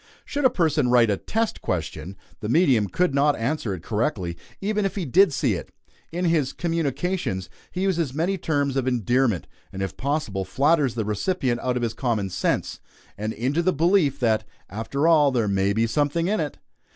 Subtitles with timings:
[0.25, 4.83] Should a person write a test question, the medium could not answer it correctly even
[4.83, 5.69] if he did see it.
[6.11, 11.59] In his "communications" he uses many terms of endearment, and if possible flatters the recipient
[11.61, 12.79] out of his common sense,
[13.15, 16.57] and into the belief that "after all there may be something in it!"